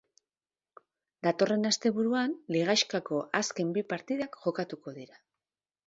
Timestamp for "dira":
5.01-5.25